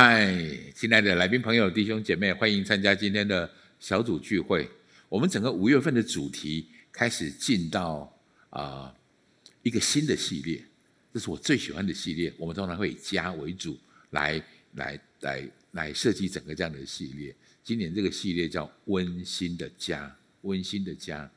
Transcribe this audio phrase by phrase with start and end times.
[0.00, 0.32] 嗨，
[0.76, 4.70] 亲爱的来宾朋友、弟兄姐妹，欢迎参加今天的小组聚会。
[5.08, 8.16] 我们整个五月份的主题开始进到
[8.50, 8.94] 啊
[9.64, 10.64] 一个新的系列，
[11.12, 12.32] 这是我最喜欢的系列。
[12.38, 13.76] 我们通常会以家为主
[14.10, 14.40] 来
[14.74, 17.34] 来来来设计整个这样的系列。
[17.64, 21.28] 今年这个系列叫“温馨的家”，温馨的家。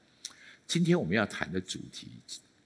[0.68, 2.10] 今天我们要谈的主题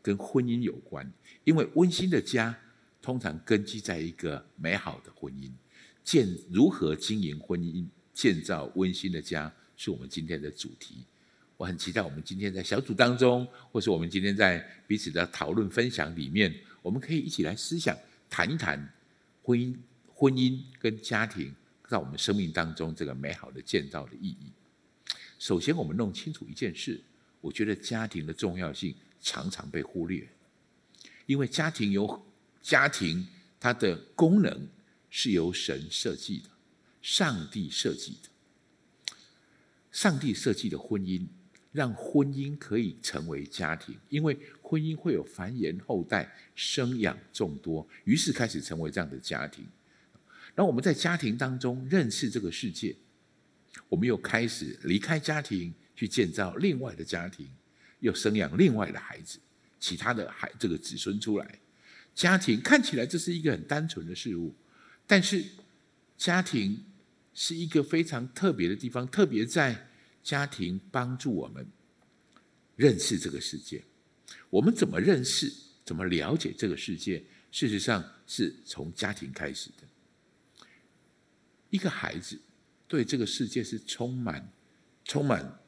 [0.02, 1.10] 跟婚姻有关，
[1.46, 2.54] 因为温馨的家
[3.02, 5.50] 通常根基在一个美好的婚姻。
[6.06, 11.04] 建如何经营婚姻，建造温馨的家，是我们今天的主题。
[11.58, 17.98] 我很期待我们今天在小组当中，或是我们今天在彼此的讨论分享里面，我们可以一起来思想，
[18.30, 18.94] 谈一谈
[19.42, 19.76] 婚姻、
[20.14, 21.52] 婚姻跟家庭
[21.90, 24.52] 在我们生命当中这个美好的建造的意义。
[25.40, 27.02] 首先，我们弄清楚一件事，
[27.42, 30.28] 我觉得家庭的重要性常常被忽略，
[31.26, 32.24] 因为家庭有
[32.62, 33.28] 家庭
[33.60, 34.68] 它的功能。
[35.18, 36.50] 是由神设计的，
[37.02, 38.28] 上帝设计的。
[39.90, 41.26] 上帝设计的婚姻，
[41.72, 49.66] 让婚姻可以成为家庭，因为婚姻会有繁衍后代、生养众多，于是开始成为这样的家庭。
[50.54, 52.94] 然后我们在家庭当中认识这个世界，
[53.88, 57.50] 我们又开始离开家庭去建造另外的家庭，
[58.02, 59.40] 又生养另外的孩子，
[59.80, 61.60] 其他的孩这个子孙出来。
[62.14, 64.54] 家庭看起来这是一个很单纯的事物。
[65.08, 65.46] 但是，
[66.18, 66.84] 家庭
[67.34, 69.90] 是一个非常特别的地方，特别在
[70.24, 71.68] 家庭帮助我们
[72.76, 73.84] 认识这个世界。
[74.50, 75.54] 我们怎么认识、
[75.84, 77.24] 怎么了解这个世界？
[77.52, 79.84] 事实上，是从家庭开始的。
[81.70, 82.40] 一个孩子
[82.88, 84.52] 对这个世界是充满、
[85.04, 85.60] 充满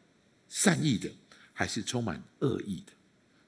[0.50, 1.12] 善意的，
[1.54, 2.94] 还是充满恶意的？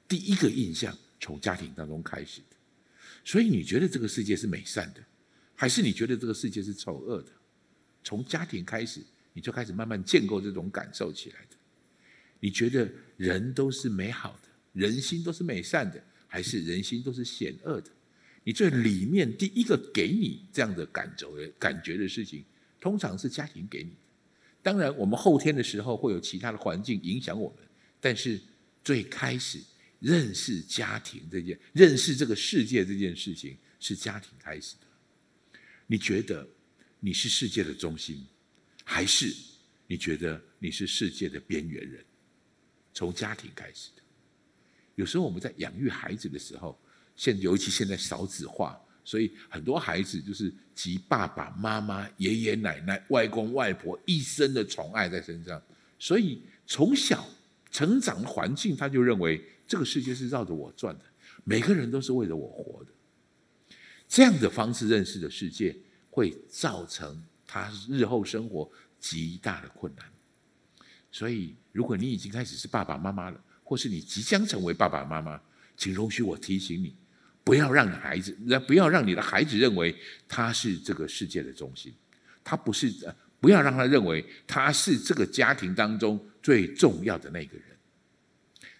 [0.07, 2.55] 第一个印象从家庭当中开始的。
[3.25, 5.03] 所以，你觉得这个世界是美善的？
[5.59, 7.31] 还是你觉得这个世界是丑恶的？
[8.01, 9.01] 从家庭开始，
[9.33, 11.57] 你就开始慢慢建构这种感受起来的。
[12.39, 17.91] 你觉得人都是美好的，人心都是美善的，还是人心都是险恶的？
[18.45, 22.45] 你最里面第一个给你这样的感觉的感觉的事情，
[22.79, 23.97] 通常是家庭给你的。
[24.61, 27.67] 当然，我们后天的时候会有其他的环境影响我们，
[27.99, 28.39] 但是
[28.81, 29.59] 最开始
[29.99, 34.87] 认识家庭这件、认识这个世界这件事情，是家庭开始的。
[35.91, 36.47] 你觉得
[36.99, 38.23] 你是世界的中心，
[38.83, 39.35] 还是
[39.87, 42.05] 你觉得你是世界的边缘人？
[42.93, 44.03] 从家庭开始的。
[44.93, 46.79] 有时候我们在养育孩子的时候，
[47.15, 55.59] 现尤其现在少子化，所以很多孩子就是集爸爸妈妈、爷爷奶奶、外公外婆一生的宠爱在身上，
[55.97, 57.27] 所以从小
[57.71, 61.05] 成长环境，他就认为这个世界是绕着我转的，
[61.43, 62.91] 每个人都是为了我活的。
[64.09, 65.77] 这样的方式认识的世界，
[66.09, 70.03] 会造成他日后生活极大的困难。
[71.11, 75.39] 所以，如果你已经开始是爸爸妈妈了，或是你即将成为爸爸妈妈，
[75.77, 76.95] 请容许我提醒你，
[77.43, 78.35] 不要让孩子，
[78.67, 79.95] 不要让你的孩子认为
[80.27, 81.93] 他是这个世界的中心，
[82.43, 82.91] 他不是，
[83.39, 87.65] 不要让他认为他是这个家庭当中最重要的那个人。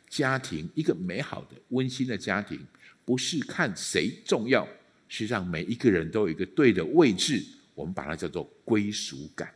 [0.10, 2.60] 家庭一个美好的、温馨的家庭，
[3.06, 4.68] 不是看谁重要。
[5.10, 7.44] 是让每一个人都有一个对的位置，
[7.76, 9.54] 我们把它叫做归属感。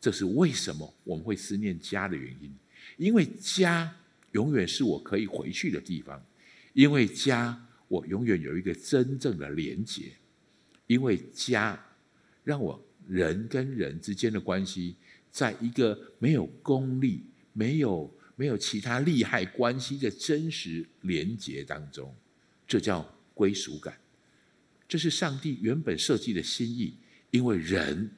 [0.00, 2.52] 这是为什么我们会思念家的原因，
[2.96, 3.94] 因为家
[4.32, 6.20] 永远是我可以回去的地方，
[6.72, 7.56] 因为家
[7.86, 10.10] 我永远有一个真正的连结，
[10.88, 11.78] 因为家
[12.42, 14.96] 让我人跟人之间的关系，
[15.30, 17.22] 在一个没有功利、
[17.52, 22.12] 没有没有其他利害关系的真实连结当中，
[22.66, 23.96] 这叫归属感。
[24.92, 26.94] 这是上帝原本设计的心意，
[27.30, 28.10] 因为人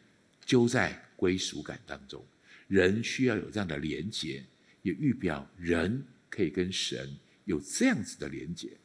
[0.44, 2.26] 就在归属感当中，
[2.66, 4.44] 人需要有这样的连结，
[4.82, 8.76] 也预表人可以跟神有这样子的连结。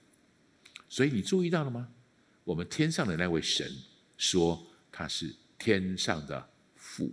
[0.88, 1.90] 所以你注意到了吗？
[2.44, 3.68] 我们天上的那位神
[4.20, 7.12] 说他是天上的父，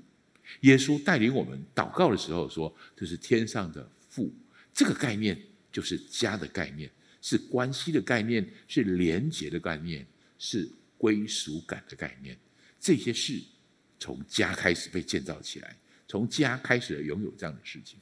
[0.61, 4.31] 耶稣带领我们祷告的时候说这是天上的父，
[4.75, 5.41] 这个概念
[5.73, 6.91] 就是家的概念，
[7.23, 10.06] 是关系的概念，是连结的概念。
[10.38, 10.69] 是
[10.99, 12.38] 归属感的概念，
[12.79, 13.43] 这些事
[13.99, 17.99] 从家开始被建造起来，从家开始拥有这样的事情。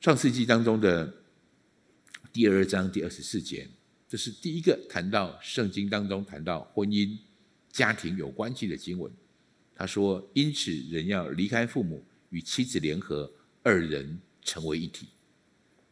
[0.00, 1.12] 创世纪当中的
[2.32, 3.68] 第二章第二十四节，
[4.08, 7.16] 这是第一个谈到圣经当中谈到婚姻、
[7.70, 9.12] 家庭有关系的经文。
[9.74, 15.08] 他说：“因此，人要离开父母，与妻子联合，二人成为一体。”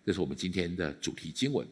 [0.05, 1.67] 这是我们今天的主题经文。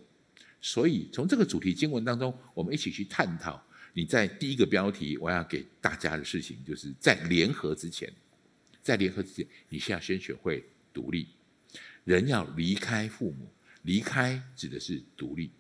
[0.60, 3.62] 所以，从这个主题经文当中，我们一起去探讨
[3.92, 8.12] 你在第一个标题我要给大家的事情，就是在联合之前，
[8.82, 11.28] 在联合之前，你需要先学会独立。
[12.04, 13.50] 人要离开父母，
[13.82, 15.50] 离开指的是独立。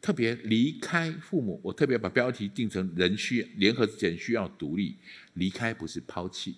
[0.00, 4.96] 特别离开父母，我特别把标题定成“人需联合之前需要独立”。
[5.34, 6.56] 离开不是抛弃，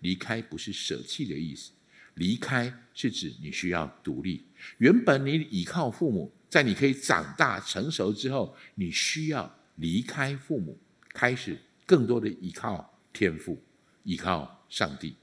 [0.00, 1.72] 离开不是舍弃的意思。
[2.14, 4.44] 离开是指你需要独立。
[4.78, 10.78] 原本你依靠父母，在你可以长大成熟之后，你需要离开父母，
[11.08, 13.60] 开始更多的依靠天赋，
[14.04, 15.16] 依靠上帝。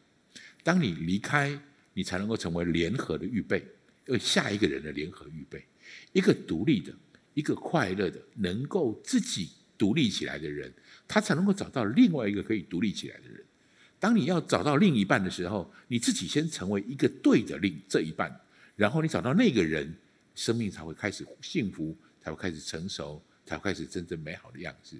[0.61, 1.57] 当你离开，
[1.93, 3.65] 你才能够成为联合的预备，
[4.07, 5.65] 为下一个人的联合预备。
[6.11, 6.93] 一个独立的。
[7.33, 10.69] 一个快乐的、能够自己独立起来的人，
[11.07, 13.41] 他才能够找到另外一个可以独立起来的人。
[14.01, 18.37] 当你要找到另一半的时候，你自己先成为一个对的另这一半，
[18.75, 19.95] 然后你找到那个人，
[20.41, 24.99] 生命才会开始幸福，才会开始成熟，才会开始真正美好的样子。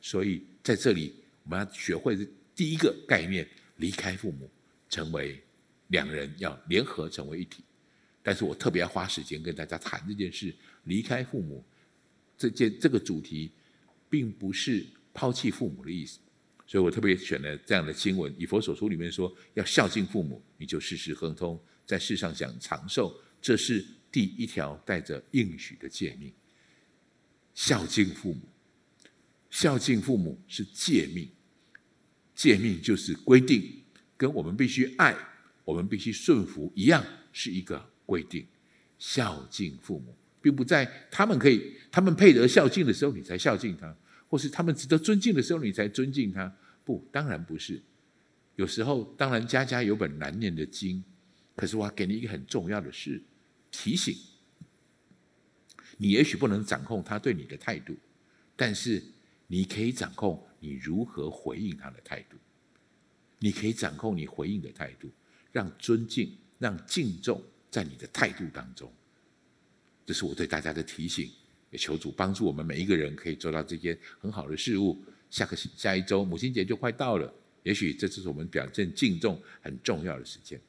[0.00, 1.12] 所以在这里，
[1.42, 2.24] 我们要学会的
[2.54, 3.44] 第一个概念：
[3.78, 4.48] 离开父母，
[4.88, 5.42] 成为
[5.88, 7.64] 两人要联合成为一体。
[8.22, 10.54] 但是我特别要花时间跟大家谈这件事。
[10.84, 11.64] 离开父母
[12.38, 13.50] 这件这个主题，
[14.08, 16.20] 并不是抛弃父母的意思，
[16.64, 18.32] 所以我特别选了这样的经文。
[18.38, 23.12] 以佛所书里面说，要孝敬父母，你就事事亨通，在世上享长寿，
[23.42, 26.32] 这是第一条带着应许的诫命。
[27.54, 28.48] 孝敬父母，
[29.50, 31.28] 孝敬父母是诫命，
[32.34, 33.82] 诫命就是规定，
[34.16, 35.16] 跟我们必须爱，
[35.64, 38.46] 我们必须顺服一样，是一个规定。
[38.98, 40.14] 孝敬父母。
[40.42, 43.94] 并不在他们可以、他们配得孝敬的时候，你才孝敬他；
[44.26, 46.50] 或是他们值得尊敬的时候，你才尊敬他。
[46.82, 47.82] 不，当然不是。
[48.56, 51.04] 有时候，当然家家有本难念的经，
[51.54, 53.22] 可是我要给你一个很重要的事
[53.70, 54.16] 提醒：
[55.96, 57.96] 你也许不能掌控他对你的态度，
[58.56, 59.02] 但是
[59.46, 62.36] 你可以掌控你如何回应他的态度。
[63.38, 65.10] 你可以掌控你回应的态度，
[65.50, 68.92] 让尊敬、让敬重在你的态度当中。
[70.04, 71.30] 这是我对大家的提醒，
[71.70, 75.02] 也求主帮助我们每一个人可以做到这件很好的事物。
[75.30, 77.32] 下个下一周母亲节就快到了，
[77.62, 80.60] 也许这就是我们表现敬重很重要的时间。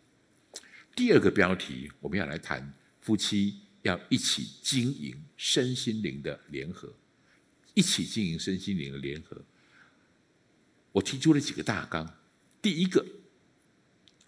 [0.95, 6.94] 第二个标题，我们要来谈夫妻要一起经营身心灵的联合，
[7.74, 9.42] 一起经营身心灵的联合。
[10.92, 12.07] 我提出了几个大纲，
[12.62, 13.06] 第一个，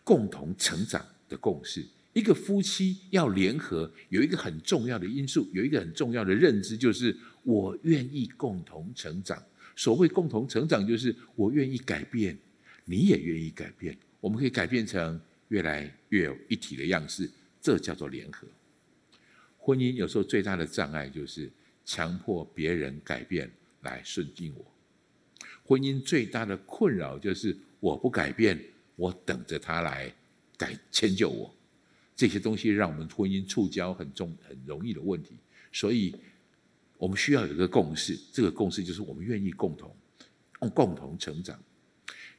[0.03, 1.85] 共同成长的共识。
[2.13, 9.43] 一个夫妻要联合，有一个很重要的因素，有一个很重要的认知，就是我愿意共同成长。
[9.75, 12.37] 所谓共同成长，就是我愿意改变，
[12.85, 17.29] 你也愿意改变，我们可以改变成越来越有一体的样式，
[17.59, 18.47] 这叫做联合。
[19.65, 21.49] 婚姻有时候最大的障碍就是
[21.85, 23.49] 强迫别人改变
[23.83, 24.65] 来顺应我。
[25.63, 28.61] 婚姻最大的困扰就是我不改变，
[28.97, 30.13] 我等着他来
[30.57, 31.55] 改迁就我。
[32.13, 35.37] 这些东西让我们婚姻触礁很重、很容易的问题，
[35.71, 36.13] 所以
[36.97, 38.19] 我们需要有一个共识。
[38.33, 39.95] 这个共识就是我们愿意共同、
[40.73, 41.57] 共同成长，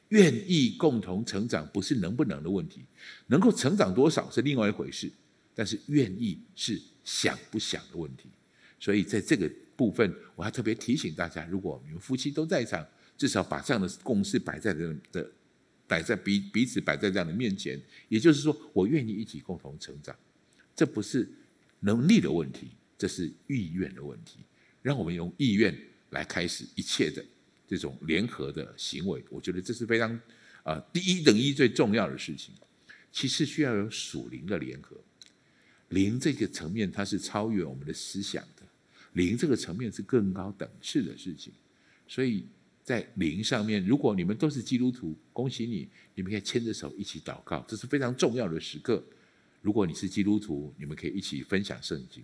[0.09, 2.85] 愿意共同成长，不是能不能的问题，
[3.25, 5.11] 能够成长多少是另外一回事，
[5.55, 8.29] 但是愿意是想不想的问题。
[8.79, 12.85] 所以在这个部分，我还特别提醒大家：如果你们夫妻都在场，
[13.17, 15.31] 至少把这样的共识摆在的的。
[15.87, 20.15] 摆在彼彼此摆在这样的面前，也就是说，我愿意一起共同成长，
[20.75, 21.29] 这不是
[21.81, 24.39] 能力的问题，这是意愿的问题。
[24.81, 27.23] 让我们用意愿来开始一切的
[27.67, 30.19] 这种联合的行为，我觉得这是非常
[30.63, 32.55] 啊第一等一最重要的事情。
[33.11, 34.97] 其次需要有属灵的联合，
[35.89, 38.63] 灵这个层面它是超越我们的思想的，
[39.13, 41.53] 灵这个层面是更高等次的事情，
[42.07, 42.45] 所以。
[42.85, 49.03] 在灵上面，如果你们都是基督徒，恭喜你，你们可以牵着手一起祷告，这是非常重要的时刻。
[49.63, 52.23] 如果你是基督徒，你们可以一起分享圣经。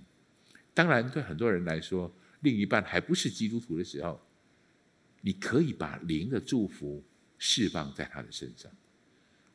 [0.72, 4.22] 当然，对很多人来说，另一半还不是基督徒的时候，
[5.22, 7.04] 你可以把灵的祝福
[7.40, 8.72] 释放在他的身上。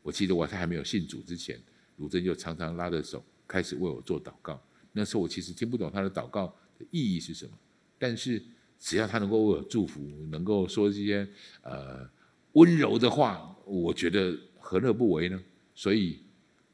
[0.03, 1.57] 我记得我在还没有信主之前，
[1.99, 4.63] 鲁珍就常常拉着手开始为我做祷告。
[4.93, 7.53] 那时候我其实听不懂他的祷告的意义是什么，
[7.99, 8.43] 但是。
[8.79, 11.27] 只要他能够为我祝福，能够说这些
[11.63, 12.07] 呃
[12.53, 15.43] 温柔的话，我觉得何乐不为呢？
[15.75, 16.21] 所以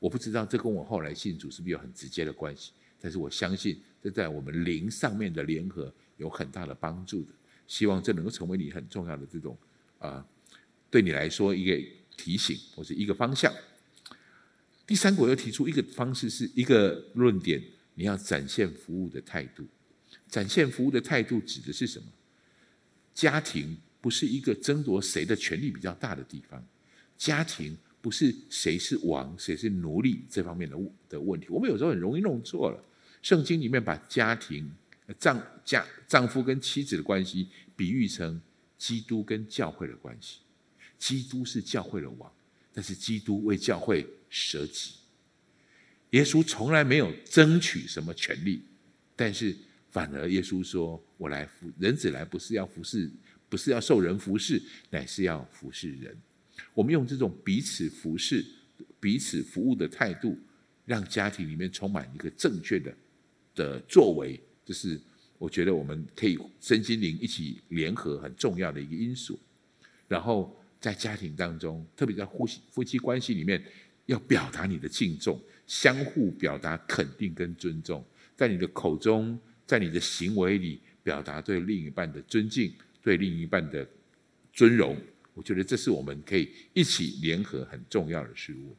[0.00, 7.32] 我不知道这跟我后来信主是不是有很直接的关系，但是我相信这在我们灵上面的联合有很大的帮助的。
[7.68, 9.56] 希望这能够成为你很重要的这种
[10.00, 10.26] 啊，
[10.90, 11.80] 对你来说一个
[12.16, 13.54] 提醒或者一个方向。
[14.86, 17.62] 第三个，我要提出一个方式，是一个论点，
[17.94, 19.66] 你要展现服务的态度。
[20.28, 22.06] 展现服务的态度指的是什么？
[23.14, 26.64] 家庭不是一个争夺谁的权利比较大的地方，
[27.16, 30.76] 家庭不是谁是王谁是奴隶这方面的
[31.08, 31.46] 的问题。
[31.50, 32.84] 我们有时候很容易弄错了。
[33.20, 34.68] 圣经里面把家庭
[35.18, 38.40] 丈家丈夫跟妻子的关系比喻成
[38.78, 40.38] 基督跟教会的关系，
[40.98, 42.32] 基督是教会的王，
[42.72, 44.94] 但是基督为教会舍己。
[46.10, 48.62] 耶稣从来没有争取什么权利，
[49.14, 49.54] 但是
[49.90, 53.10] 反而耶稣说：“我来服人子来，不是要服侍，
[53.48, 54.60] 不是要受人服侍，
[54.90, 56.16] 乃是要服侍人。”
[56.74, 58.44] 我们用这种彼此服侍、
[58.98, 60.38] 彼此服务的态度，
[60.86, 62.94] 让家庭里面充满一个正确的。
[63.54, 64.98] 的作为，就是
[65.36, 69.38] 我觉得我们可以身心灵一起联合很重要的一个因素。
[70.08, 73.62] 然后在家庭当中，特别在夫妻夫妻关系里面，
[74.06, 78.04] 要表达你的敬重，相互表达肯定跟尊重，
[78.36, 83.88] 在你的口中，在你的行为里表达对另一半的尊敬，对另一半的
[84.52, 84.96] 尊荣。
[85.34, 88.76] 我觉得这是我们可以一起联合很重要的事物。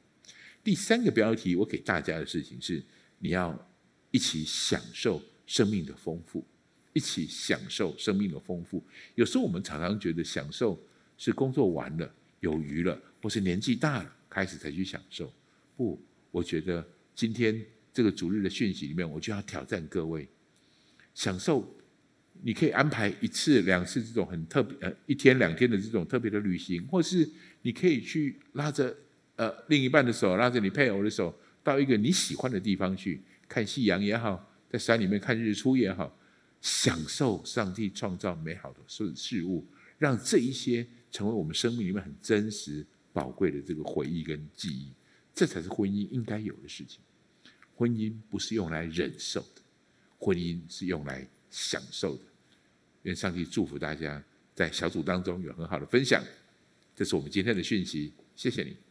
[0.64, 2.84] 第三个标题，我给大家的事情是，
[3.20, 3.70] 你要。
[4.16, 6.46] 一起享受生命的丰富，
[6.94, 8.86] 一起享受生命的丰富。
[9.16, 10.80] 有时候我们常常觉得享受
[11.18, 15.32] 是工作完了有余了，或是年纪大了开始才去享受。
[15.78, 17.64] 不，我觉得今天
[17.94, 20.28] 这个主日的讯息里面，我就要挑战各位：
[21.14, 21.64] 享受，
[22.42, 27.30] 你可以安排一次、两次这种很特别，呃，一天两天的这种特别的旅行，或是
[27.62, 28.96] 你可以去拉着
[29.36, 33.22] 呃另一半的手，拉着你配偶的手，到一个你喜欢的地方去。
[33.48, 36.18] 看夕阳也好，在山里面看日出也好，
[36.60, 39.64] 享受上帝创造美好的事事物，
[40.00, 42.84] 让这一些成为我们生命里面很真实、
[43.14, 44.92] 宝贵的这个回忆跟记忆，
[45.34, 47.00] 这才是婚姻应该有的事情。
[47.76, 49.62] 婚姻不是用来忍受的，
[50.20, 52.24] 婚姻是用来享受的。
[53.04, 54.24] 愿上帝祝福大家
[54.56, 56.24] 在小组当中有很好的分享。
[56.96, 58.83] 这是我们今天的讯息，谢谢你。